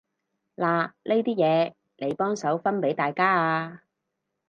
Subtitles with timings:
[0.55, 3.83] 嗱呢啲嘢，你幫手分畀大家啊